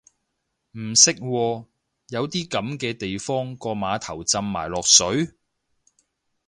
[0.71, 1.65] 唔識喎，
[2.07, 5.35] 有啲噉嘅地方個碼頭浸埋落水？